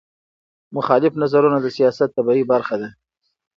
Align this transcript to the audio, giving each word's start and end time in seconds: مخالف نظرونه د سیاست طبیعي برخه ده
مخالف 0.75 1.13
نظرونه 1.23 1.57
د 1.61 1.67
سیاست 1.77 2.09
طبیعي 2.17 2.43
برخه 2.51 2.75
ده 2.81 2.89